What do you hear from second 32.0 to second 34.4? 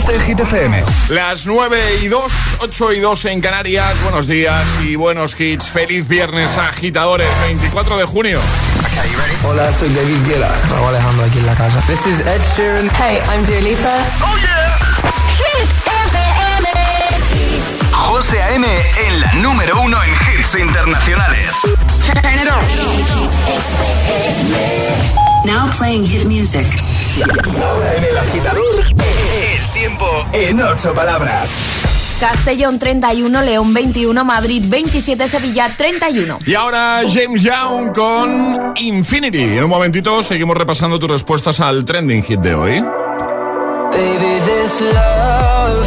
Castellón 31, León 21,